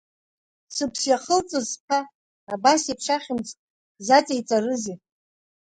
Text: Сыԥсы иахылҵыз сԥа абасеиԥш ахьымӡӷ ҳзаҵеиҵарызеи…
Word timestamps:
Сыԥсы 0.75 1.07
иахылҵыз 1.09 1.65
сԥа 1.73 1.99
абасеиԥш 2.53 3.07
ахьымӡӷ 3.15 3.53
ҳзаҵеиҵарызеи… 3.97 4.97